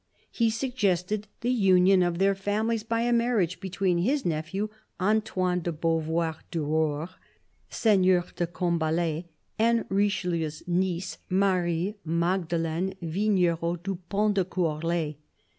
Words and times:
He 0.31 0.49
suggested 0.49 1.27
the 1.41 1.51
union 1.51 2.01
of 2.01 2.17
their 2.17 2.33
families 2.33 2.81
by 2.81 3.01
a 3.01 3.13
marriage 3.13 3.59
between 3.59 3.99
his 3.99 4.25
nephew, 4.25 4.69
Antoine 4.99 5.59
de 5.61 5.71
Beauvoir 5.71 6.37
du 6.49 6.63
Roure, 6.65 7.09
Seigneur 7.69 8.25
de 8.35 8.47
Combalet, 8.47 9.25
and 9.59 9.85
Richelieu's 9.89 10.63
niece, 10.65 11.19
Marie 11.29 11.97
Magde 12.03 12.53
leine 12.53 12.95
Vignerot 13.03 13.83
du 13.83 13.95
Pont 14.09 14.33
de 14.33 14.43
Courlay. 14.43 15.17